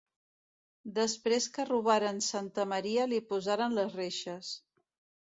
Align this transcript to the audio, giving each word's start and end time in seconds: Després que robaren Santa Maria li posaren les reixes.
Després 0.93 1.47
que 1.57 1.65
robaren 1.69 2.21
Santa 2.29 2.65
Maria 2.71 3.05
li 3.13 3.21
posaren 3.35 3.77
les 3.81 3.95
reixes. 4.01 4.51